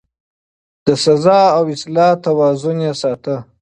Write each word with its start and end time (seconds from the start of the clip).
د 0.85 0.87
سزا 1.05 1.41
او 1.57 1.63
اصلاح 1.75 2.11
توازن 2.25 2.77
يې 2.85 2.93
ساته. 3.01 3.35